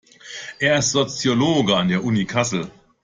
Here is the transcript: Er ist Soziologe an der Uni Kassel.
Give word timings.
Er 0.57 0.79
ist 0.79 0.93
Soziologe 0.93 1.77
an 1.77 1.87
der 1.89 2.03
Uni 2.03 2.25
Kassel. 2.25 2.71